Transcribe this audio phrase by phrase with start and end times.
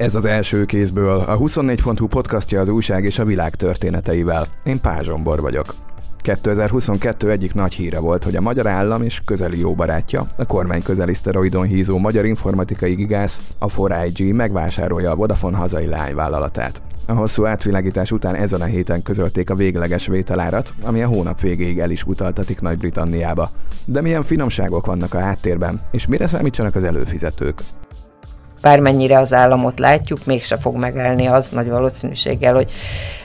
[0.00, 4.46] Ez az első kézből, a 24.hu podcastja az újság és a világ történeteivel.
[4.64, 5.74] Én Pázsombor vagyok.
[6.22, 10.82] 2022 egyik nagy híre volt, hogy a magyar állam és közeli jó barátja, a kormány
[10.82, 16.82] közeli szteroidon hízó magyar informatikai gigász, a 4IG megvásárolja a Vodafone hazai leányvállalatát.
[17.06, 21.78] A hosszú átvilágítás után ezen a héten közölték a végleges vételárat, ami a hónap végéig
[21.78, 23.50] el is utaltatik Nagy-Britanniába.
[23.84, 27.62] De milyen finomságok vannak a háttérben, és mire számítsanak az előfizetők?
[28.60, 32.70] Bármennyire az államot látjuk, mégse fog megállni az nagy valószínűséggel, hogy,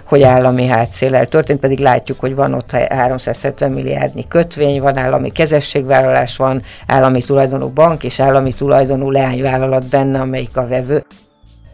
[0.05, 6.38] hogy állami hátszélel történt, pedig látjuk, hogy van ott 370 milliárdnyi kötvény, van állami kezességvállalás,
[6.38, 11.05] van állami tulajdonú bank és állami tulajdonú leányvállalat benne, amelyik a vevő.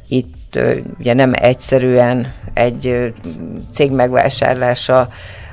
[0.07, 0.59] Itt
[0.99, 3.13] ugye nem egyszerűen egy
[3.71, 5.07] cég megvásárlása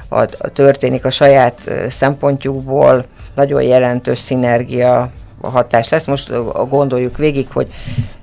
[0.08, 6.06] a, a történik a saját szempontjukból, nagyon jelentős szinergia hatás lesz.
[6.06, 6.32] Most
[6.68, 7.66] gondoljuk végig, hogy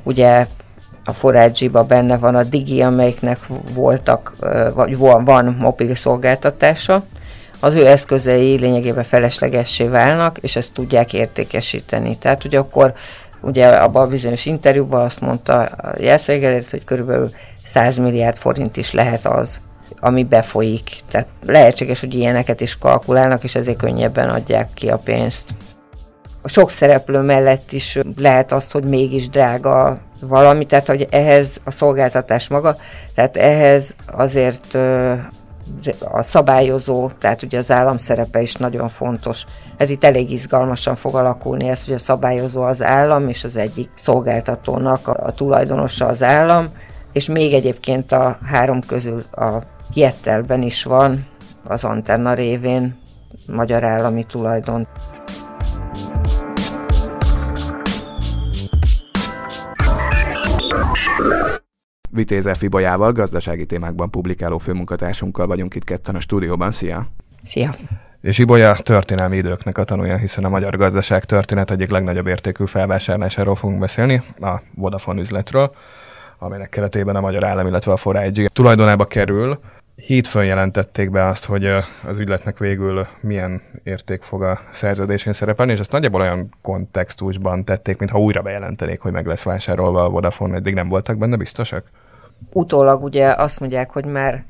[0.03, 0.45] ugye
[1.03, 3.39] a forágyiba benne van a Digi, amelyiknek
[3.73, 4.35] voltak,
[4.73, 7.03] vagy van, van mobil szolgáltatása,
[7.59, 12.17] az ő eszközei lényegében feleslegessé válnak, és ezt tudják értékesíteni.
[12.17, 12.93] Tehát ugye akkor
[13.41, 17.29] ugye abban a bizonyos interjúban azt mondta a jelszégelért, hogy körülbelül
[17.63, 19.59] 100 milliárd forint is lehet az,
[19.99, 20.97] ami befolyik.
[21.11, 25.53] Tehát lehetséges, hogy ilyeneket is kalkulálnak, és ezért könnyebben adják ki a pénzt
[26.45, 31.71] a sok szereplő mellett is lehet az, hogy mégis drága valami, tehát hogy ehhez a
[31.71, 32.77] szolgáltatás maga,
[33.15, 34.77] tehát ehhez azért
[36.11, 39.45] a szabályozó, tehát ugye az állam szerepe is nagyon fontos.
[39.77, 43.89] Ez itt elég izgalmasan fog alakulni ez, hogy a szabályozó az állam, és az egyik
[43.95, 46.69] szolgáltatónak a, a tulajdonosa az állam,
[47.13, 49.61] és még egyébként a három közül a
[49.93, 51.27] Jettelben is van
[51.63, 52.97] az antenna révén
[53.47, 54.87] magyar állami tulajdon.
[62.15, 62.61] Vitéz F.
[62.61, 66.71] Ibolyával, gazdasági témákban publikáló főmunkatársunkkal vagyunk itt ketten a stúdióban.
[66.71, 67.07] Szia!
[67.43, 67.69] Szia!
[68.21, 73.55] És Ibolya történelmi időknek a tanulja, hiszen a magyar gazdaság történet egyik legnagyobb értékű felvásárlásáról
[73.55, 75.75] fogunk beszélni, a Vodafone üzletről,
[76.37, 79.59] amelynek keretében a magyar állam, illetve a 4 tulajdonába kerül.
[79.95, 81.65] Hétfőn jelentették be azt, hogy
[82.07, 87.97] az ügyletnek végül milyen érték fog a szerződésén szerepelni, és ezt nagyjából olyan kontextusban tették,
[87.97, 91.83] mintha újra bejelentenék, hogy meg lesz vásárolva a Vodafone, eddig nem voltak benne biztosak?
[92.51, 94.43] Utólag ugye azt mondják, hogy már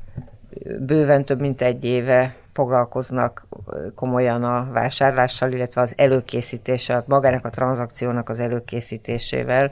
[0.80, 3.46] bőven több mint egy éve foglalkoznak
[3.94, 9.70] komolyan a vásárlással, illetve az előkészítéssel, magának a tranzakciónak az előkészítésével,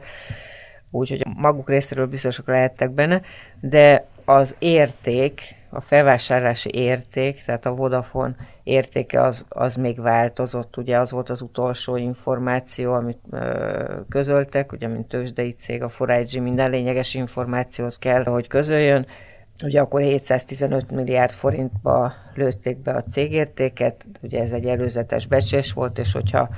[0.90, 3.20] úgyhogy maguk részéről biztosak lehettek benne,
[3.60, 10.98] de az érték, a felvásárlási érték, tehát a Vodafone értéke az, az még változott, ugye
[10.98, 16.70] az volt az utolsó információ, amit ö, közöltek, ugye mint tőzsdei cég, a 4 minden
[16.70, 19.06] lényeges információt kell, hogy közöljön,
[19.62, 25.98] Ugye akkor 715 milliárd forintba lőtték be a cégértéket, ugye ez egy előzetes becsés volt,
[25.98, 26.48] és hogyha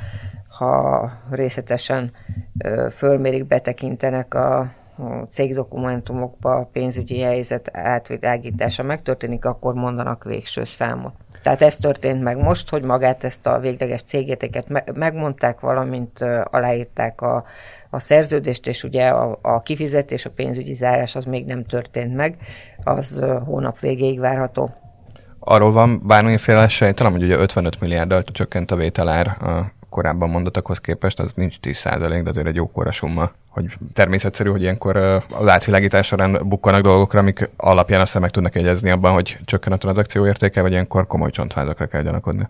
[0.49, 2.13] ha részletesen
[2.59, 4.73] ö, fölmérik, betekintenek a
[5.31, 11.13] cégdokumentumokba a pénzügyi helyzet átvilágítása megtörténik, akkor mondanak végső számot.
[11.43, 17.45] Tehát ez történt meg most, hogy magát ezt a végleges cégértéket megmondták, valamint aláírták a,
[17.91, 22.37] a szerződést, és ugye a, a kifizetés, a pénzügyi zárás az még nem történt meg,
[22.85, 24.75] az hónap végéig várható.
[25.39, 31.21] Arról van bármiféle sejtelem, hogy ugye 55 milliárddal csökkent a vételár a korábban mondottakhoz képest,
[31.21, 34.97] az nincs 10 de azért egy jókora summa hogy természetszerű, hogy ilyenkor
[35.31, 39.77] az átvilágítás során bukkanak dolgokra, amik alapján aztán meg tudnak jegyezni abban, hogy csökken a
[39.77, 42.49] tranzakció értéke, vagy ilyenkor komoly csontvázakra kell gyanakodni.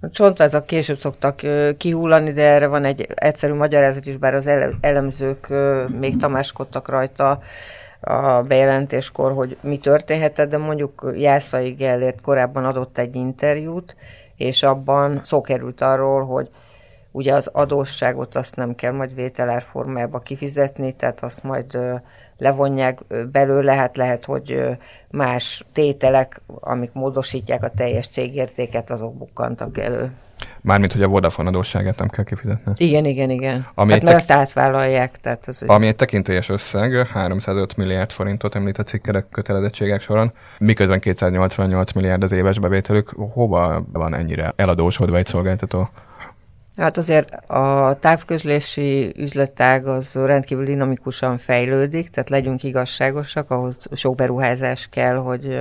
[0.00, 1.40] A csontvázak később szoktak
[1.76, 4.46] kihullani, de erre van egy egyszerű magyarázat is, bár az
[4.80, 5.52] elemzők
[5.98, 7.40] még tamáskodtak rajta
[8.00, 13.96] a bejelentéskor, hogy mi történhetett, de mondjuk Jászai Gellért korábban adott egy interjút,
[14.36, 16.50] és abban szó került arról, hogy
[17.16, 21.78] Ugye az adósságot azt nem kell majd vételár formába kifizetni, tehát azt majd
[22.36, 23.00] levonják
[23.32, 24.60] belőle, hát lehet, hogy
[25.10, 30.12] más tételek, amik módosítják a teljes cégértéket, azok bukkantak elő.
[30.60, 32.72] Mármint, hogy a Vodafone adósságát nem kell kifizetni.
[32.76, 33.66] Igen, igen, igen.
[33.74, 34.16] Ami hát, mert tek...
[34.16, 35.20] azt átvállalják.
[35.20, 41.00] Tehát az ami egy tekintélyes összeg, 305 milliárd forintot említ a cikkerek kötelezettségek soron, miközben
[41.00, 43.08] 288 milliárd az éves bevételük.
[43.32, 45.88] Hova van ennyire eladósodva egy szolgáltató?
[46.76, 54.88] Hát azért a távközlési üzletág az rendkívül dinamikusan fejlődik, tehát legyünk igazságosak, ahhoz sok beruházás
[54.88, 55.58] kell, hogy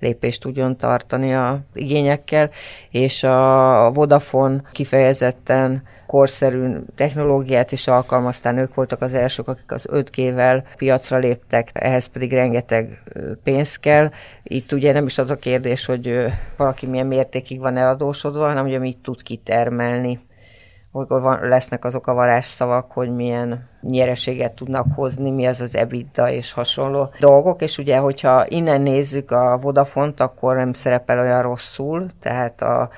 [0.00, 2.50] lépést tudjon tartani a igényekkel,
[2.90, 10.62] és a Vodafone kifejezetten korszerű technológiát is alkalmaztán ők voltak az elsők, akik az 5G-vel
[10.76, 13.02] piacra léptek, ehhez pedig rengeteg
[13.42, 14.10] pénz kell.
[14.42, 16.26] Itt ugye nem is az a kérdés, hogy
[16.56, 20.25] valaki milyen mértékig van eladósodva, hanem ugye mit tud kitermelni
[20.96, 26.30] amikor van, lesznek azok a varázsszavak, hogy milyen nyereséget tudnak hozni, mi az az EBITDA
[26.30, 32.06] és hasonló dolgok, és ugye, hogyha innen nézzük a Vodafont, akkor nem szerepel olyan rosszul,
[32.20, 32.90] tehát a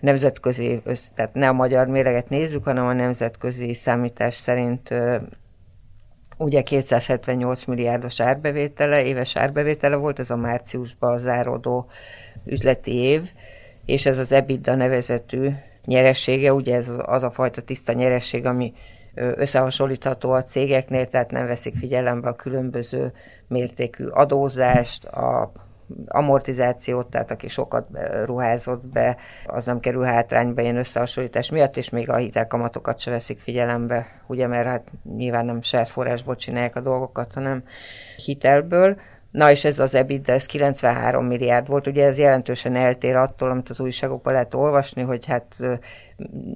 [0.00, 0.82] nemzetközi,
[1.14, 4.94] tehát ne a magyar méreget nézzük, hanem a nemzetközi számítás szerint
[6.38, 11.86] ugye 278 milliárdos árbevétele, éves árbevétele volt, ez a márciusban záródó
[12.44, 13.30] üzleti év,
[13.84, 15.50] és ez az EBITDA nevezetű
[15.84, 18.72] nyeressége, ugye ez az, a fajta tiszta nyeresség, ami
[19.14, 23.12] összehasonlítható a cégeknél, tehát nem veszik figyelembe a különböző
[23.48, 25.52] mértékű adózást, a
[26.06, 27.86] amortizációt, tehát aki sokat
[28.24, 29.16] ruházott be,
[29.46, 34.46] az nem kerül hátrányba ilyen összehasonlítás miatt, és még a hitelkamatokat se veszik figyelembe, ugye,
[34.46, 34.86] mert hát
[35.16, 37.62] nyilván nem saját forrásból csinálják a dolgokat, hanem
[38.16, 38.96] hitelből.
[39.30, 43.68] Na és ez az EBITDA, ez 93 milliárd volt, ugye ez jelentősen eltér attól, amit
[43.68, 45.56] az újságokban lehet olvasni, hogy hát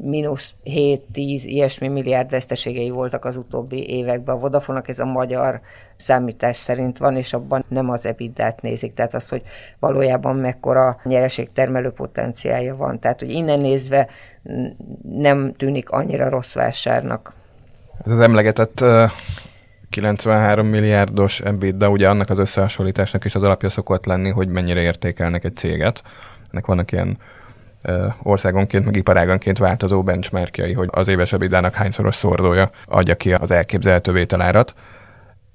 [0.03, 1.01] mínusz 7-10
[1.45, 4.35] ilyesmi milliárd veszteségei voltak az utóbbi években.
[4.35, 5.61] A Vodafonak ez a magyar
[5.97, 9.43] számítás szerint van, és abban nem az EBITDA-t nézik, tehát az, hogy
[9.79, 12.99] valójában mekkora nyereségtermelő potenciálja van.
[12.99, 14.09] Tehát, hogy innen nézve
[15.03, 17.33] nem tűnik annyira rossz vásárnak.
[18.05, 18.85] Ez az emlegetett
[19.95, 21.43] 93 milliárdos
[21.75, 26.03] de ugye annak az összehasonlításnak is az alapja szokott lenni, hogy mennyire értékelnek egy céget.
[26.51, 27.19] Ennek vannak ilyen
[28.23, 34.13] országonként, meg iparáganként változó benchmarkjai, hogy az éves ebidának hányszoros szordója adja ki az elképzelhető
[34.13, 34.75] vételárat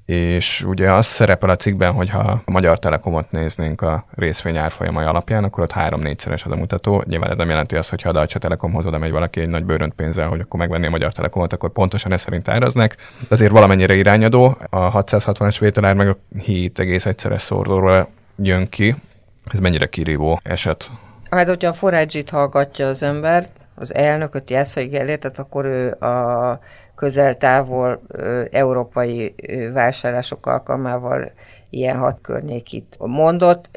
[0.10, 5.06] és ugye az szerepel a cikkben, hogy ha a Magyar Telekomot néznénk a részvény árfolyamai
[5.06, 7.04] alapján, akkor ott három-négyszeres az a mutató.
[7.08, 9.64] Nyilván ez nem jelenti azt, hogy ha a Deutsche Telekomhoz oda megy valaki egy nagy
[9.64, 12.96] bőrönt pénzzel, hogy akkor megvenni a Magyar Telekomot, akkor pontosan ez szerint áraznak.
[13.28, 14.58] Azért valamennyire irányadó.
[14.70, 18.96] A 660-es vételár meg a 7,1-szeres szordóról jön ki.
[19.52, 20.92] Ez mennyire kirívó eset?
[21.30, 26.60] Hát, hogyha a forrágyit hallgatja az ember, az elnököt, Jászai Gellért, tehát akkor ő a
[27.00, 28.02] közel-távol
[28.52, 29.36] európai
[29.74, 31.32] vásárlások alkalmával
[31.70, 33.70] ilyen hat környékit mondott.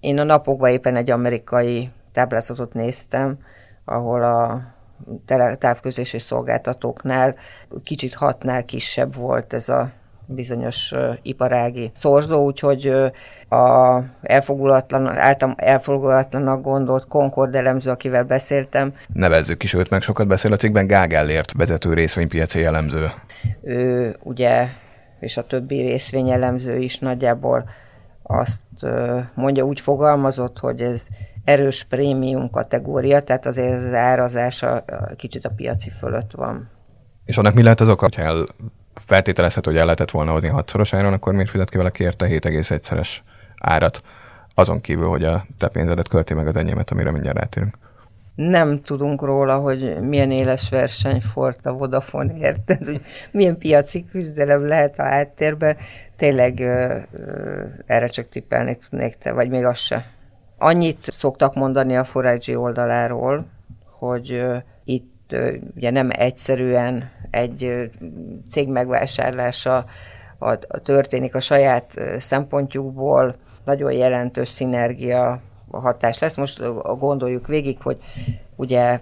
[0.00, 3.38] Én a napokban éppen egy amerikai táblázatot néztem,
[3.84, 4.62] ahol a
[5.58, 7.34] távközlési szolgáltatóknál
[7.84, 9.90] kicsit hatnál kisebb volt ez a
[10.34, 12.86] bizonyos iparági szorzó, úgyhogy
[13.48, 18.92] a elfogulatlan, által elfogulatlanak gondolt Concord elemző, akivel beszéltem.
[19.12, 23.10] Nevezzük is őt, meg sokat beszél a cikkben Gágellért, vezető részvénypiaci elemző.
[23.62, 24.66] Ő ugye,
[25.20, 27.64] és a többi részvényelemző is nagyjából
[28.22, 28.62] azt
[29.34, 31.06] mondja, úgy fogalmazott, hogy ez
[31.44, 34.84] erős prémium kategória, tehát azért az árazása
[35.16, 36.68] kicsit a piaci fölött van.
[37.24, 38.16] És annak mi lehet az oka, hogy
[39.06, 43.16] feltételezhető, hogy el lehetett volna hozni hatszoros áron, akkor miért fizet ki valaki érte 7,1-szeres
[43.58, 44.02] árat,
[44.54, 47.78] azon kívül, hogy a te pénzedet költi meg az enyémet, amire mindjárt rátérünk.
[48.34, 53.00] Nem tudunk róla, hogy milyen éles verseny fort a Vodafone érted, hogy
[53.30, 55.76] milyen piaci küzdelem lehet a háttérben.
[56.16, 60.06] Tényleg ö, ö, erre csak tippelni tudnék te, vagy még az se.
[60.58, 63.46] Annyit szoktak mondani a Foragy oldaláról,
[63.98, 67.90] hogy ö, itt ö, ugye nem egyszerűen egy
[68.50, 69.84] cég megvásárlása
[70.38, 76.36] a, a történik a saját szempontjukból, nagyon jelentős szinergia hatás lesz.
[76.36, 76.62] Most
[76.98, 77.98] gondoljuk végig, hogy
[78.56, 79.00] ugye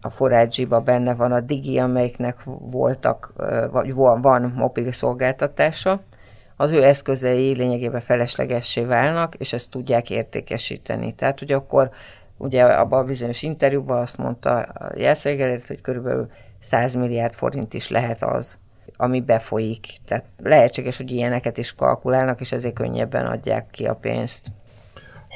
[0.00, 3.32] a forage benne van a Digi, amelyiknek voltak,
[3.70, 6.00] vagy van, mobil szolgáltatása,
[6.56, 11.12] az ő eszközei lényegében feleslegessé válnak, és ezt tudják értékesíteni.
[11.12, 11.90] Tehát ugye akkor
[12.36, 17.88] ugye abban a bizonyos interjúban azt mondta a jelszégelért, hogy körülbelül 100 milliárd forint is
[17.88, 18.58] lehet az,
[18.96, 19.86] ami befolyik.
[20.06, 24.46] Tehát lehetséges, hogy ilyeneket is kalkulálnak, és ezért könnyebben adják ki a pénzt.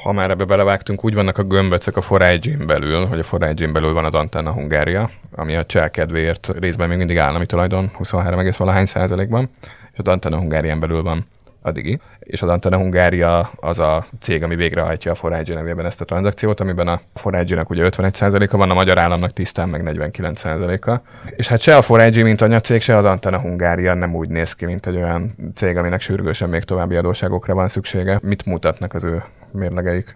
[0.03, 3.93] Ha már ebbe belevágtunk, úgy vannak a gömböcök a forage belül, hogy a forage belül
[3.93, 8.85] van az Antenna Hungária, ami a cseh kedvéért részben még mindig állami tulajdon, 23, valahány
[8.85, 9.49] százalékban,
[9.91, 11.27] és az Antenna Hungárián belül van
[11.61, 16.01] a Digi, és az Antena Hungária az a cég, ami végrehajtja a Forage nevében ezt
[16.01, 21.01] a tranzakciót, amiben a Forage-nak ugye 51%-a van, a magyar államnak tisztán meg 49%-a.
[21.35, 24.65] És hát se a Forage, mint anyacég, se az Antena Hungária nem úgy néz ki,
[24.65, 28.19] mint egy olyan cég, aminek sürgősen még további adóságokra van szüksége.
[28.21, 30.15] Mit mutatnak az ő mérlegeik?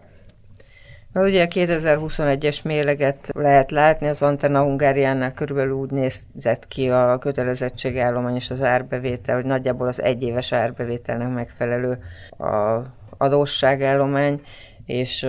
[1.14, 7.18] Na, ugye a 2021-es méleget lehet látni, az Antenna Hungáriánál körülbelül úgy nézett ki a
[7.18, 12.82] kötelezettségállomány és az árbevétel, hogy nagyjából az egyéves árbevételnek megfelelő a
[13.18, 14.42] adósságállomány,
[14.86, 15.26] és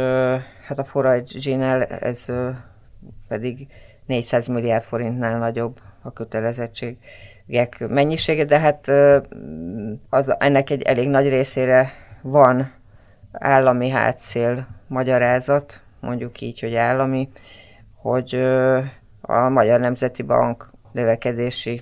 [0.67, 2.27] hát a Forage-nál ez
[3.29, 3.67] pedig
[4.07, 8.93] 400 milliárd forintnál nagyobb a kötelezettségek mennyisége, de hát
[10.11, 12.73] az, ennek egy elég nagy részére van
[13.33, 17.29] állami hátszél magyarázat, mondjuk így, hogy állami,
[17.95, 18.35] hogy
[19.21, 21.81] a Magyar Nemzeti Bank növekedési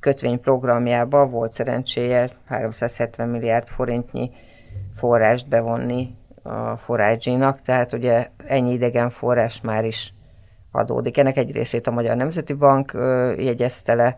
[0.00, 4.30] kötvényprogramjában volt szerencséje 370 milliárd forintnyi
[4.96, 10.14] forrást bevonni a forrágyinak, tehát ugye ennyi idegen forrás már is
[10.70, 11.18] adódik.
[11.18, 12.92] Ennek egy részét a Magyar Nemzeti Bank
[13.36, 14.16] jegyezte le,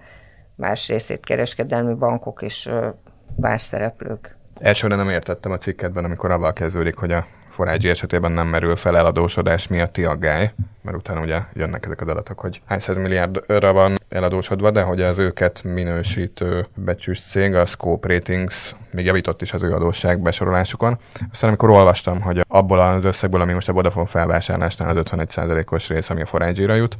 [0.54, 2.71] más részét kereskedelmi bankok és
[3.37, 4.37] más szereplők.
[4.61, 7.26] Elsőre nem értettem a cikketben, amikor avval kezdődik, hogy a
[7.57, 12.39] Forágyi esetében nem merül fel eladósodás miatti aggály, mert utána ugye jönnek ezek az adatok,
[12.39, 18.75] hogy hány milliárdra van eladósodva, de hogy az őket minősítő becsűs cég, a Scope Ratings
[18.93, 20.99] még javított is az ő adósság besorolásukon.
[21.33, 26.11] Aztán amikor olvastam, hogy abból az összegből, ami most a Vodafone felvásárlásnál az 51%-os rész,
[26.11, 26.97] ami a Forágyira jut,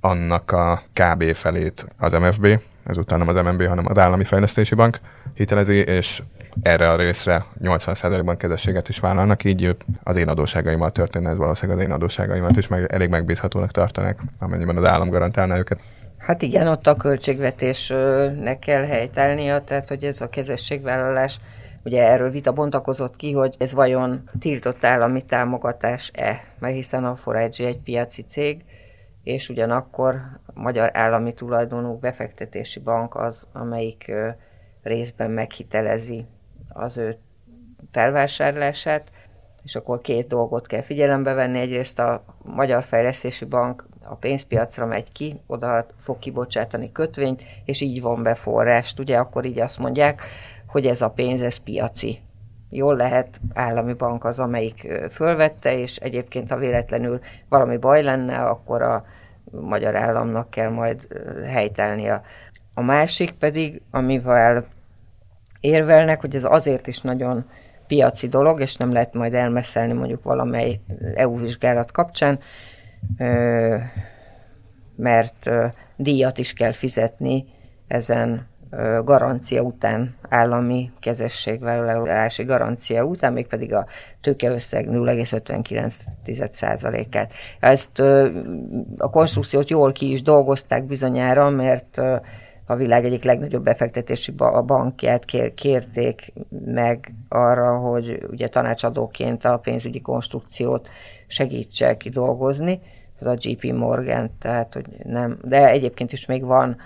[0.00, 2.46] annak a KB felét az MFB,
[2.86, 5.00] ezután nem az MNB, hanem az Állami Fejlesztési Bank
[5.34, 6.22] hitelezi, és
[6.62, 11.84] erre a részre 80%-ban kezességet is vállalnak, így az én adóságaimmal történne ez valószínűleg az
[11.84, 15.80] én adóságaimat is meg, elég megbízhatónak tartanak, amennyiben az állam garantálná őket.
[16.18, 21.38] Hát igen, ott a költségvetésnek kell helytállnia, tehát hogy ez a kezességvállalás
[21.84, 27.66] Ugye erről vita bontakozott ki, hogy ez vajon tiltott állami támogatás-e, mert hiszen a Forage
[27.66, 28.64] egy piaci cég,
[29.22, 30.14] és ugyanakkor
[30.46, 34.12] a Magyar Állami Tulajdonú Befektetési Bank az, amelyik
[34.82, 36.26] részben meghitelezi
[36.74, 37.16] az ő
[37.90, 39.10] felvásárlását,
[39.62, 41.58] és akkor két dolgot kell figyelembe venni.
[41.58, 48.00] Egyrészt a Magyar Fejlesztési Bank a pénzpiacra megy ki, oda fog kibocsátani kötvényt, és így
[48.00, 48.98] von be forrást.
[48.98, 50.22] Ugye akkor így azt mondják,
[50.66, 52.18] hogy ez a pénz, ez piaci.
[52.70, 58.82] Jól lehet, állami bank az, amelyik fölvette, és egyébként, ha véletlenül valami baj lenne, akkor
[58.82, 59.04] a
[59.50, 61.06] magyar államnak kell majd
[61.46, 62.22] helytelnie.
[62.74, 64.66] A másik pedig, amivel
[65.64, 67.44] érvelnek, hogy ez azért is nagyon
[67.86, 70.80] piaci dolog, és nem lehet majd elmeszelni mondjuk valamely
[71.14, 72.38] EU vizsgálat kapcsán,
[74.96, 75.50] mert
[75.96, 77.44] díjat is kell fizetni
[77.86, 78.46] ezen
[79.04, 83.86] garancia után, állami kezességvállalási garancia után, mégpedig a
[84.20, 87.32] tőkeösszeg 0,59%-át.
[87.60, 87.98] Ezt
[88.98, 92.00] a konstrukciót jól ki is dolgozták bizonyára, mert
[92.66, 94.32] a világ egyik legnagyobb befektetési
[94.66, 96.32] bankját kér, kérték
[96.64, 100.88] meg arra, hogy ugye tanácsadóként a pénzügyi konstrukciót
[101.26, 102.80] segítse kidolgozni,
[103.20, 106.76] ez a JP Morgan, tehát hogy nem, de egyébként is még van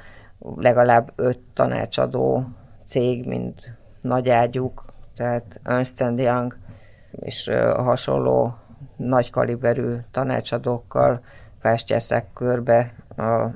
[0.56, 2.44] legalább öt tanácsadó
[2.85, 4.85] cég, mint nagy ágyuk,
[5.16, 6.56] tehát Ernst Young
[7.20, 8.54] és hasonló
[8.97, 11.20] nagy kaliberű tanácsadókkal
[11.58, 12.94] fástyászák körbe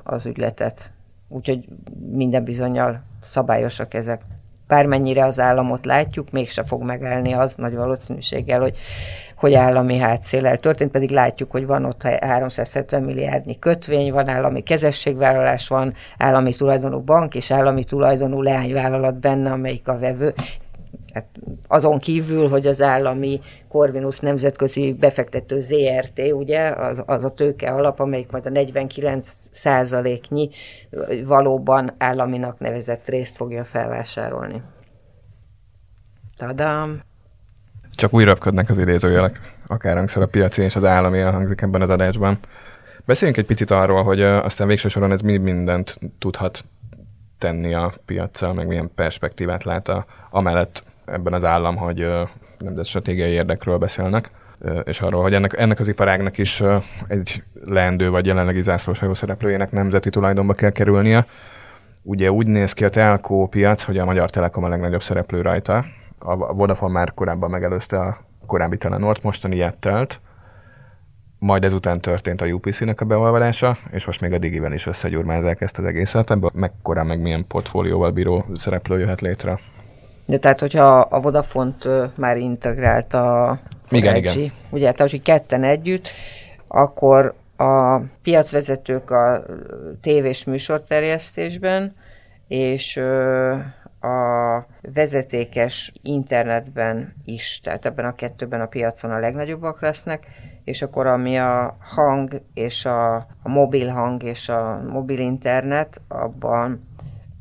[0.03, 0.93] az ügyletet
[1.33, 1.65] úgyhogy
[2.11, 4.21] minden bizonyal szabályosak ezek.
[4.67, 8.77] Bármennyire az államot látjuk, mégse fog megállni az nagy valószínűséggel, hogy,
[9.37, 15.69] hogy állami hátszélel történt, pedig látjuk, hogy van ott 370 milliárdnyi kötvény, van állami kezességvállalás,
[15.69, 20.35] van állami tulajdonú bank és állami tulajdonú leányvállalat benne, amelyik a vevő.
[21.13, 21.27] Hát
[21.67, 28.01] azon kívül, hogy az állami Corvinus nemzetközi befektető ZRT, ugye, az, az a tőke alap,
[28.01, 30.51] amelyik majd a 49 százaléknyi
[31.25, 34.63] valóban államinak nevezett részt fogja felvásárolni.
[36.37, 37.03] Tadám!
[37.95, 41.91] Csak újra ködnek az idézőjelek, akár hangszer a piaci és az állami elhangzik ebben az
[41.91, 42.39] adásban.
[43.05, 46.65] Beszéljünk egy picit arról, hogy aztán végső soron ez mi mindent tudhat
[47.39, 52.07] tenni a piaccal, meg milyen perspektívát lát a, amellett ebben az állam, hogy
[52.59, 54.31] nemzet stratégiai érdekről beszélnek,
[54.85, 56.63] és arról, hogy ennek, ennek az iparágnak is
[57.09, 61.27] egy leendő vagy jelenlegi zászlóshajó szereplőjének nemzeti tulajdonba kell kerülnie.
[62.03, 65.85] Ugye úgy néz ki a telkó piac, hogy a Magyar Telekom a legnagyobb szereplő rajta.
[66.19, 70.21] A Vodafone már korábban megelőzte a korábbi Telenort, mostani Jettelt,
[71.39, 75.79] majd ezután történt a UPC-nek a beolvadása, és most még a Digiben is összegyurmázzák ezt
[75.79, 79.59] az egészet, ebből mekkora meg milyen portfólióval bíró szereplő jöhet létre.
[80.27, 83.59] De tehát, hogyha a Vodafont már integrált a
[83.91, 84.53] igen, igen.
[84.71, 86.09] ugye, tehát, hogy ketten együtt,
[86.69, 89.45] akkor a piacvezetők a
[90.01, 91.95] tévés műsorterjesztésben,
[92.49, 92.97] és
[94.01, 100.27] a vezetékes internetben is, tehát ebben a kettőben a piacon a legnagyobbak lesznek,
[100.65, 106.89] és akkor ami a hang és a, a mobil hang és a mobil internet, abban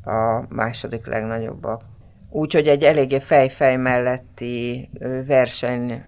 [0.04, 1.82] a második legnagyobbak.
[2.34, 4.88] Úgyhogy egy eléggé fejfej melletti
[5.26, 6.04] verseny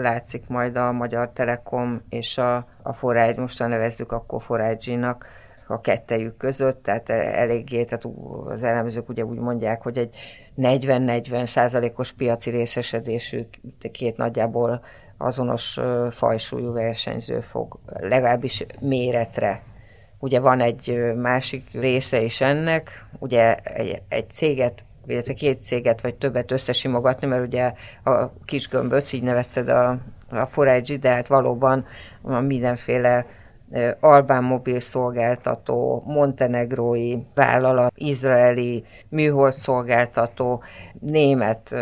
[0.00, 5.26] látszik majd a Magyar Telekom és a, a Forágy, most nevezzük akkor Forágyinak
[5.66, 8.04] a kettejük között, tehát eléggé, tehát
[8.46, 10.16] az elemzők ugye úgy mondják, hogy egy
[10.58, 13.42] 40-40 százalékos piaci részesedésű
[13.92, 14.84] két nagyjából
[15.16, 19.62] azonos fajsúlyú versenyző fog legalábbis méretre.
[20.18, 26.14] Ugye van egy másik része is ennek, ugye egy, egy céget illetve két céget vagy
[26.14, 27.72] többet összesimogatni, mert ugye
[28.04, 29.98] a kis gömböc, így nevezted a,
[30.30, 31.86] a Forage, de hát valóban
[32.40, 33.26] mindenféle
[34.00, 40.62] albán mobil szolgáltató, montenegrói vállalat, izraeli műhold szolgáltató,
[41.00, 41.74] német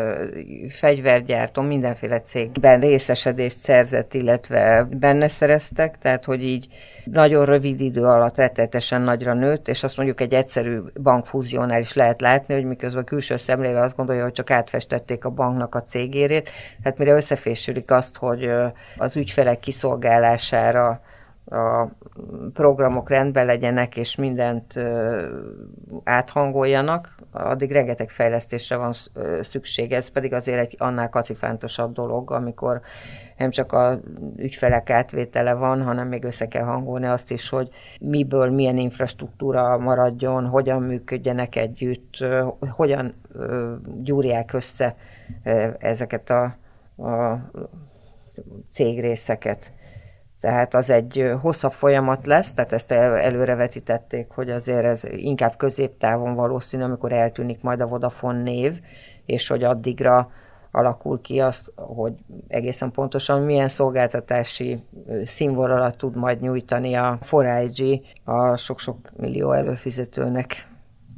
[0.68, 6.68] fegyvergyártó, mindenféle cégben részesedést szerzett, illetve benne szereztek, tehát hogy így
[7.04, 12.20] nagyon rövid idő alatt rettetesen nagyra nőtt, és azt mondjuk egy egyszerű bankfúziónál is lehet
[12.20, 16.50] látni, hogy miközben a külső szemlélő azt gondolja, hogy csak átfestették a banknak a cégérét,
[16.84, 18.50] hát mire összefésülik azt, hogy
[18.96, 21.00] az ügyfelek kiszolgálására
[21.46, 21.88] a
[22.52, 24.74] programok rendben legyenek, és mindent
[26.04, 28.92] áthangoljanak, addig rengeteg fejlesztésre van
[29.40, 29.92] szükség.
[29.92, 32.80] Ez pedig azért egy annál kacifántosabb dolog, amikor
[33.36, 34.00] nem csak a
[34.36, 37.68] ügyfelek átvétele van, hanem még össze kell hangolni azt is, hogy
[38.00, 42.24] miből milyen infrastruktúra maradjon, hogyan működjenek együtt,
[42.70, 43.14] hogyan
[44.02, 44.96] gyúrják össze
[45.78, 46.42] ezeket a,
[47.02, 47.40] a
[48.72, 49.72] cégrészeket.
[50.46, 56.82] Tehát az egy hosszabb folyamat lesz, tehát ezt előrevetítették, hogy azért ez inkább középtávon valószínű,
[56.82, 58.80] amikor eltűnik majd a Vodafone név,
[59.24, 60.30] és hogy addigra
[60.70, 62.12] alakul ki az, hogy
[62.48, 64.82] egészen pontosan milyen szolgáltatási
[65.24, 70.68] színvonalat tud majd nyújtani a 4 a sok-sok millió előfizetőnek.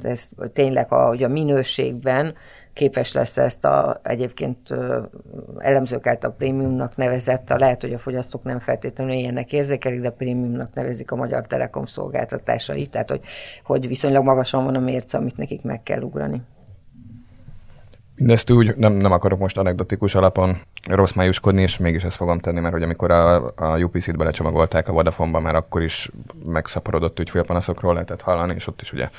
[0.03, 2.35] Ez tényleg a, hogy a minőségben
[2.73, 4.75] képes lesz ezt a egyébként
[5.57, 10.73] elemzők által prémiumnak nevezett, a lehet, hogy a fogyasztók nem feltétlenül ilyennek érzékelik, de prémiumnak
[10.73, 13.21] nevezik a Magyar Telekom szolgáltatásait, tehát hogy,
[13.63, 16.41] hogy viszonylag magasan van a mérce, amit nekik meg kell ugrani.
[18.15, 20.57] Mindezt úgy nem, nem akarok most anekdotikus alapon
[20.87, 24.91] rossz májuskodni, és mégis ezt fogom tenni, mert hogy amikor a, a UPC-t belecsomagolták a
[24.91, 26.11] Vodafone-ba, már akkor is
[26.45, 29.09] megszaporodott ügyfélpanaszokról lehetett hallani, és ott is ugye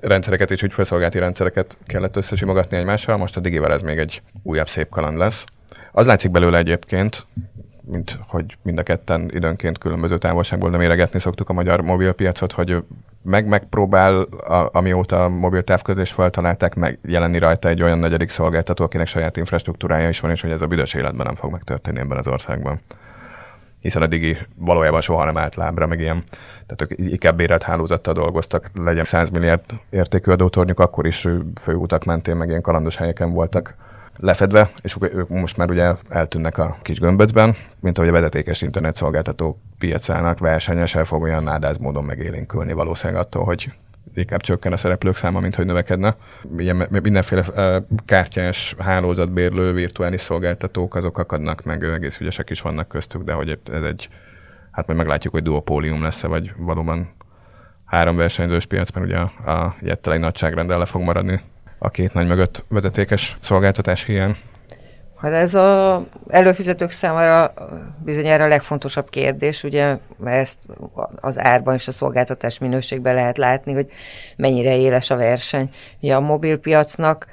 [0.00, 4.88] rendszereket és ügyfélszolgálati rendszereket kellett összesimogatni egymással, most a Digivel ez még egy újabb szép
[4.88, 5.44] kaland lesz.
[5.92, 7.26] Az látszik belőle egyébként,
[7.90, 12.82] mint hogy mind a ketten időnként különböző távolságból nem éregetni szoktuk a magyar mobilpiacot, hogy
[13.22, 18.84] meg megpróbál, a, amióta a mobil távközlést feltalálták, meg jelenni rajta egy olyan negyedik szolgáltató,
[18.84, 22.18] akinek saját infrastruktúrája is van, és hogy ez a büdös életben nem fog megtörténni ebben
[22.18, 22.80] az országban.
[23.86, 26.22] Hiszen a Digi valójában soha nem állt lábra, meg ilyen,
[26.66, 31.28] tehát ők inkább bérelt hálózattal dolgoztak, legyen 100 milliárd értékű adótornyuk, akkor is
[31.60, 33.74] főútak mentén, meg ilyen kalandos helyeken voltak
[34.16, 39.58] lefedve, és ők most már ugye eltűnnek a kis gömböcben, mint ahogy a vezetékes internetszolgáltató
[39.78, 43.72] piacának versenyesen fog olyan nádáz módon megélénkülni valószínűleg attól, hogy
[44.14, 46.16] inkább csökken a szereplők száma, mint hogy növekedne.
[46.58, 47.44] Ilyen, mindenféle
[48.04, 53.82] kártyás hálózatbérlő virtuális szolgáltatók, azok akadnak meg, egész ügyesek is vannak köztük, de hogy ez
[53.82, 54.08] egy,
[54.70, 57.14] hát majd meglátjuk, hogy duopólium lesz-e, vagy valóban
[57.84, 61.40] három versenyzős piac, mert ugye a, a jettel nagyságrendel le fog maradni
[61.78, 64.36] a két nagy mögött vezetékes szolgáltatás hiány?
[65.16, 67.52] Hát ez a előfizetők számára
[68.04, 70.58] bizonyára a legfontosabb kérdés, ugye, ezt
[71.20, 73.90] az árban és a szolgáltatás minőségben lehet látni, hogy
[74.36, 75.70] mennyire éles a verseny.
[76.00, 77.26] Ugye a mobilpiacnak,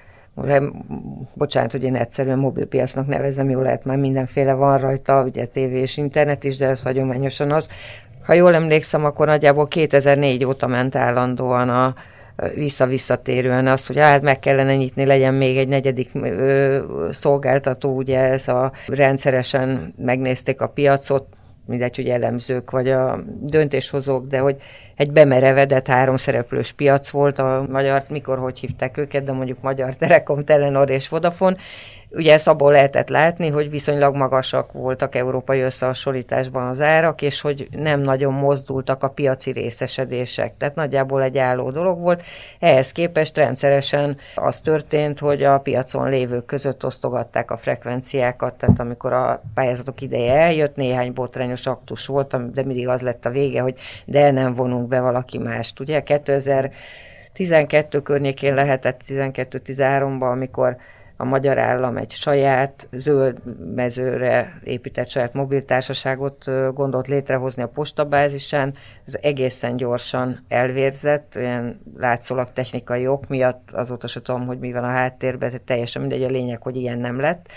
[1.34, 5.98] bocsánat, hogy én egyszerűen mobilpiacnak nevezem, jó lehet már mindenféle van rajta, ugye tévé és
[5.98, 7.70] internet is, de ez hagyományosan az.
[8.26, 11.96] Ha jól emlékszem, akkor nagyjából 2004 óta ment állandóan a,
[12.56, 16.80] vissza-visszatérően az, hogy hát meg kellene nyitni, legyen még egy negyedik ö,
[17.12, 21.26] szolgáltató, ugye ez a rendszeresen megnézték a piacot,
[21.66, 24.56] mindegy, hogy elemzők vagy a döntéshozók, de hogy
[24.96, 30.44] egy bemerevedett háromszereplős piac volt, a magyar, mikor hogy hívták őket, de mondjuk Magyar Telekom,
[30.44, 31.56] Telenor és Vodafone,
[32.16, 37.68] Ugye ezt abból lehetett látni, hogy viszonylag magasak voltak európai összehasonlításban az árak, és hogy
[37.72, 40.58] nem nagyon mozdultak a piaci részesedések.
[40.58, 42.24] Tehát nagyjából egy álló dolog volt.
[42.60, 49.14] Ehhez képest rendszeresen az történt, hogy a piacon lévők között osztogatták a frekvenciákat, tehát amikor
[49.14, 53.76] a pályázatok ideje eljött, néhány botrányos aktus volt, de mindig az lett a vége, hogy
[54.06, 55.80] de nem vonunk be valaki mást.
[55.80, 60.78] Ugye 2012 környékén lehetett 12-13-ban, amikor
[61.18, 63.38] a magyar állam egy saját zöld
[63.76, 68.74] mezőre épített saját mobiltársaságot gondolt létrehozni a postabázisán.
[69.06, 74.84] Ez egészen gyorsan elvérzett, ilyen látszólag technikai ok miatt, azóta se tudom, hogy mi van
[74.84, 77.48] a háttérben, tehát teljesen mindegy, a lényeg, hogy ilyen nem lett.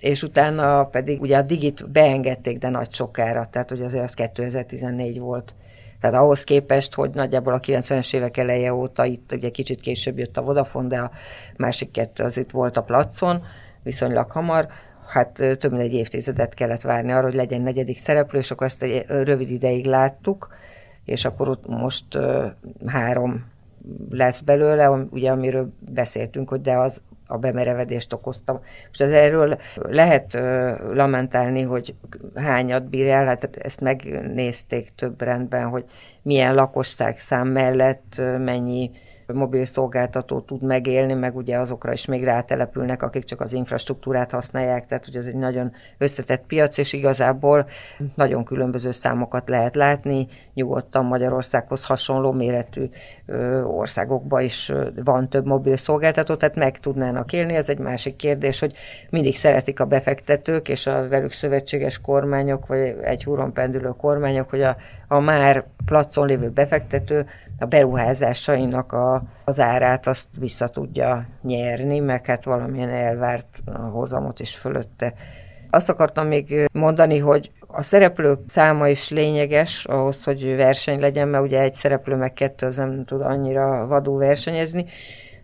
[0.00, 5.18] És utána pedig ugye a digit beengedték, de nagy sokára, tehát ugye azért az 2014
[5.18, 5.54] volt.
[6.00, 10.36] Tehát ahhoz képest, hogy nagyjából a 90-es évek eleje óta itt ugye kicsit később jött
[10.36, 11.10] a Vodafone, de a
[11.56, 13.42] másik kettő az itt volt a placon,
[13.82, 14.68] viszonylag hamar,
[15.06, 18.82] hát több mint egy évtizedet kellett várni arra, hogy legyen negyedik szereplő, és akkor ezt
[18.82, 20.54] egy rövid ideig láttuk,
[21.04, 22.18] és akkor ott most
[22.86, 23.44] három
[24.10, 28.60] lesz belőle, ugye amiről beszéltünk, hogy de az a bemerevedést okozta.
[28.86, 30.32] Most ez erről lehet
[30.92, 31.94] lamentálni, hogy
[32.34, 35.84] hányat bír el, hát ezt megnézték több rendben, hogy
[36.22, 38.90] milyen lakosság szám mellett mennyi
[39.32, 44.86] mobil szolgáltató tud megélni, meg ugye azokra is még rátelepülnek, akik csak az infrastruktúrát használják,
[44.86, 47.68] tehát hogy ez egy nagyon összetett piac, és igazából
[48.14, 52.88] nagyon különböző számokat lehet látni, nyugodtan Magyarországhoz hasonló méretű
[53.64, 54.72] országokban is
[55.04, 58.74] van több mobil szolgáltató, tehát meg tudnának élni, ez egy másik kérdés, hogy
[59.10, 64.62] mindig szeretik a befektetők és a velük szövetséges kormányok, vagy egy húron pendülő kormányok, hogy
[64.62, 64.76] a,
[65.12, 67.26] a már placon lévő befektető
[67.58, 73.46] a beruházásainak a, az árát azt vissza tudja nyerni, meg hát valamilyen elvárt
[73.92, 75.14] hozamot is fölötte.
[75.70, 81.44] Azt akartam még mondani, hogy a szereplők száma is lényeges ahhoz, hogy verseny legyen, mert
[81.44, 84.84] ugye egy szereplő meg kettő az nem tud annyira vadul versenyezni,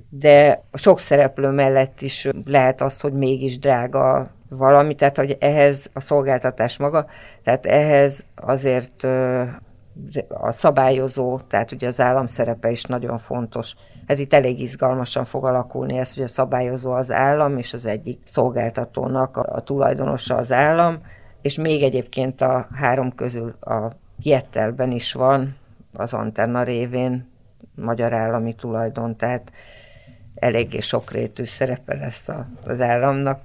[0.08, 6.00] de sok szereplő mellett is lehet az, hogy mégis drága valami, tehát hogy ehhez a
[6.00, 7.06] szolgáltatás maga,
[7.42, 9.06] tehát ehhez azért
[10.28, 13.74] a szabályozó, tehát ugye az állam szerepe is nagyon fontos.
[14.06, 18.20] Ez itt elég izgalmasan fog alakulni ez, hogy a szabályozó az állam, és az egyik
[18.24, 21.00] szolgáltatónak a, a tulajdonosa az állam,
[21.42, 23.90] és még egyébként a három közül a
[24.22, 25.56] Jettelben is van,
[25.92, 27.28] az antenna révén
[27.74, 29.52] magyar állami tulajdon, tehát
[30.34, 32.28] eléggé sokrétű szerepe lesz
[32.66, 33.40] az államnak.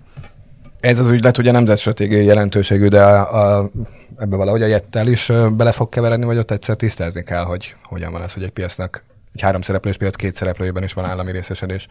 [0.82, 3.72] Ez az ügylet ugye nemzetstratégiai jelentőségű, de a, a
[4.18, 8.12] ebbe valahogy a jettel is bele fog keveredni, vagy ott egyszer tisztázni kell, hogy hogyan
[8.12, 11.88] van ez, hogy egy piacnak, egy három szereplős piac két szereplőjében is van állami részesedés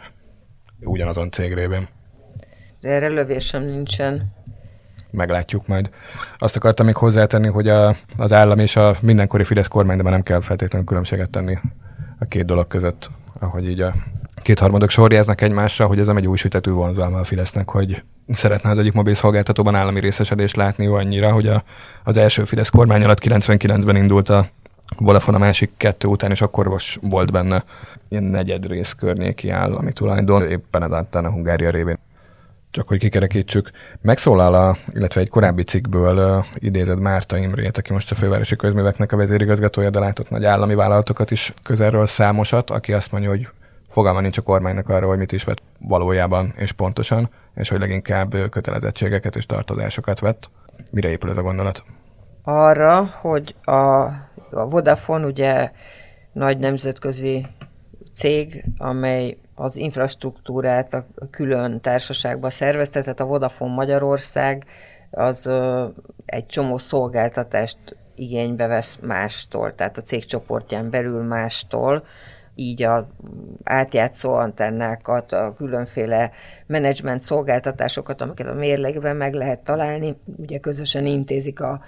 [0.81, 1.89] ugyanazon cég révén.
[2.81, 4.33] De erre lövésem nincsen.
[5.11, 5.91] Meglátjuk majd.
[6.39, 10.13] Azt akartam még hozzátenni, hogy a, az állam és a mindenkori Fidesz kormány, de már
[10.13, 11.59] nem kell feltétlenül különbséget tenni
[12.19, 13.95] a két dolog között, ahogy így a
[14.43, 18.79] kétharmadok sorjáznak egymásra, hogy ez nem egy új sütető vonzalma a Fidesznek, hogy szeretne az
[18.79, 21.65] egyik mobil szolgáltatóban állami részesedést látni annyira, hogy a,
[22.05, 24.47] az első Fidesz kormány alatt 99-ben indult a
[24.97, 27.65] Vodafone a másik kettő után, és akkor most volt benne
[28.09, 31.99] ilyen negyed rész környéki állami tulajdon, éppen ezáltal a Hungária révén.
[32.71, 33.71] Csak hogy kikerekítsük,
[34.03, 39.13] megszólal, a, illetve egy korábbi cikkből uh, idézed Márta Imrét, aki most a fővárosi közműveknek
[39.13, 43.49] a vezérigazgatója, de látott nagy állami vállalatokat is közelről számosat, aki azt mondja, hogy
[43.91, 48.51] fogalma nincs a kormánynak arra, hogy mit is vett valójában és pontosan, és hogy leginkább
[48.51, 50.51] kötelezettségeket és tartozásokat vett.
[50.93, 51.85] Mire épül ez a gondolat?
[52.43, 54.03] Arra, hogy a,
[54.51, 55.71] a Vodafone ugye
[56.33, 57.47] nagy nemzetközi
[58.13, 64.67] cég, amely az infrastruktúrát a külön társaságba szervezte, tehát a Vodafone Magyarország
[65.11, 65.87] az ö,
[66.25, 67.79] egy csomó szolgáltatást
[68.15, 72.05] igénybe vesz mástól, tehát a cégcsoportján belül mástól,
[72.61, 73.09] így a
[73.65, 76.31] átjátszó antennákat, a különféle
[76.67, 81.81] menedzsment szolgáltatásokat, amiket a mérlegben meg lehet találni, ugye közösen intézik a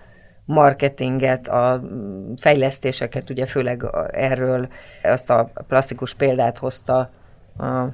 [0.45, 1.83] marketinget, a
[2.37, 4.69] fejlesztéseket, ugye főleg erről
[5.03, 7.11] azt a plastikus példát hozta
[7.59, 7.85] a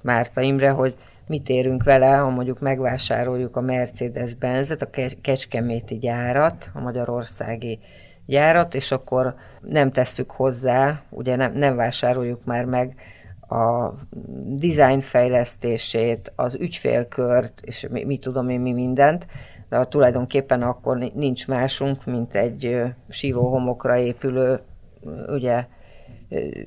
[0.00, 0.94] Márta Imre, hogy
[1.26, 7.78] mit érünk vele, ha mondjuk megvásároljuk a Mercedes-Benzet, a Kecskeméti gyárat, a magyarországi
[8.26, 12.94] gyárat, és akkor nem tesszük hozzá, ugye nem, nem vásároljuk már meg
[13.48, 13.94] a
[14.44, 19.26] design fejlesztését, az ügyfélkört, és mi, mi tudom én, mi mindent,
[19.68, 24.60] de tulajdonképpen akkor nincs másunk, mint egy sívóhomokra épülő
[25.28, 25.66] ugye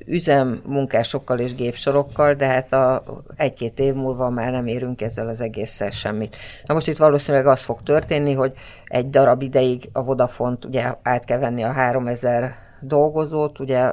[0.06, 3.02] üzem munkásokkal és gépsorokkal, de hát a
[3.36, 6.36] egy-két év múlva már nem érünk ezzel az egésszel semmit.
[6.66, 8.52] Na most itt valószínűleg az fog történni, hogy
[8.84, 13.92] egy darab ideig a Vodafont ugye át kell venni a 3000 dolgozót, ugye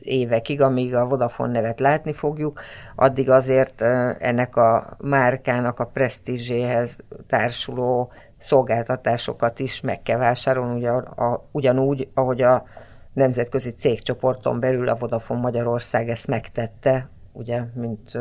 [0.00, 2.60] évekig, amíg a Vodafone nevet látni fogjuk,
[2.94, 3.80] addig azért
[4.18, 12.42] ennek a márkának a presztízséhez társuló szolgáltatásokat is meg kell vásárolni, ugye, a, ugyanúgy, ahogy
[12.42, 12.64] a
[13.14, 18.18] nemzetközi cégcsoporton belül a Vodafone Magyarország ezt megtette, ugye, mint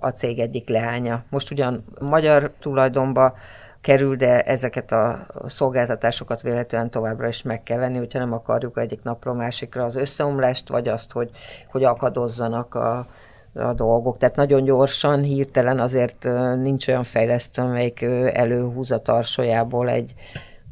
[0.00, 1.24] a cég egyik leánya.
[1.30, 3.34] Most ugyan magyar tulajdonba
[3.80, 9.02] kerül, de ezeket a szolgáltatásokat véletlenül továbbra is meg kell venni, hogyha nem akarjuk egyik
[9.02, 11.30] napról másikra az összeomlást, vagy azt, hogy,
[11.70, 13.06] hogy akadozzanak a,
[13.54, 14.18] a dolgok.
[14.18, 16.28] Tehát nagyon gyorsan, hirtelen azért
[16.62, 18.02] nincs olyan fejlesztő, amelyik
[18.32, 20.14] előhúz a tarsolyából egy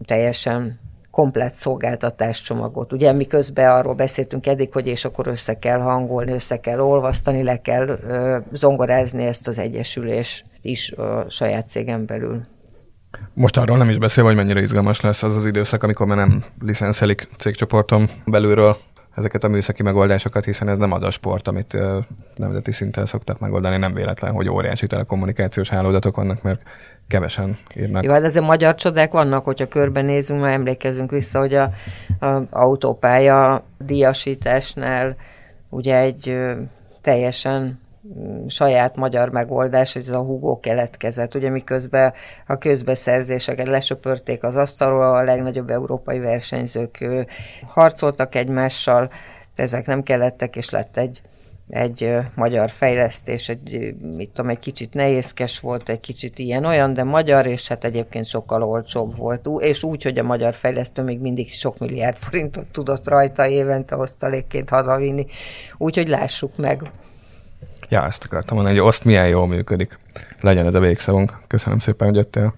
[0.05, 0.79] teljesen
[1.17, 2.93] komplet szolgáltatáscsomagot.
[2.93, 7.61] Ugye miközben arról beszéltünk eddig, hogy és akkor össze kell hangolni, össze kell olvasztani, le
[7.61, 12.47] kell ö, zongorázni ezt az egyesülés is a saját cégen belül.
[13.35, 16.45] Most arról nem is beszél, hogy mennyire izgalmas lesz az az időszak, amikor már nem
[16.61, 18.77] licenszelik cégcsoporton belülről
[19.17, 21.79] ezeket a műszaki megoldásokat, hiszen ez nem az a sport, amit
[22.37, 26.61] nemzeti szinten szoktak megoldani, nem véletlen, hogy óriási telekommunikációs hálózatok vannak, mert
[27.09, 28.05] kevesen írnak.
[28.05, 31.71] Jó, hát azért magyar csodák vannak, hogyha körbenézünk, mert emlékezünk vissza, hogy a,
[32.21, 35.17] a autópálya díjasításnál
[35.69, 36.37] ugye egy
[37.01, 37.79] teljesen
[38.47, 41.35] saját magyar megoldás, ez a húgó keletkezett.
[41.35, 42.13] Ugye miközben
[42.47, 47.05] a közbeszerzéseket lesöpörték az asztalról, a legnagyobb európai versenyzők
[47.67, 49.11] harcoltak egymással,
[49.55, 51.21] ezek nem kellettek, és lett egy
[51.69, 57.47] egy magyar fejlesztés, egy, mit tudom, egy kicsit nehézkes volt, egy kicsit ilyen-olyan, de magyar,
[57.47, 59.47] és hát egyébként sokkal olcsóbb volt.
[59.59, 64.69] És úgy, hogy a magyar fejlesztő még mindig sok milliárd forintot tudott rajta évente osztalékként
[64.69, 65.27] hazavinni.
[65.77, 66.91] Úgyhogy lássuk meg.
[67.89, 69.99] Ja, ezt akartam mondani, hogy azt milyen jól működik.
[70.41, 71.39] Legyen ez a végszavunk.
[71.47, 72.55] Köszönöm szépen, hogy jöttél.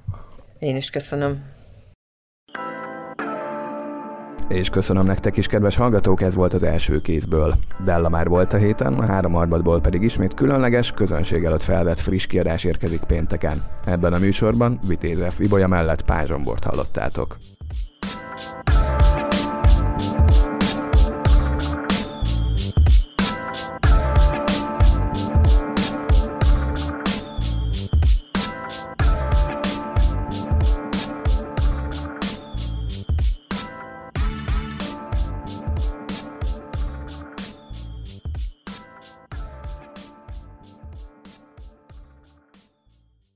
[0.58, 1.56] Én is köszönöm.
[4.48, 7.54] És köszönöm nektek is, kedves hallgatók, ez volt az első kézből.
[7.84, 12.26] Della már volt a héten, a három harmadból pedig ismét különleges, közönség előtt felvett friss
[12.26, 13.62] kiadás érkezik pénteken.
[13.84, 15.38] Ebben a műsorban Vitéz F.
[15.38, 17.36] Ibolya mellett Pázsombort hallottátok.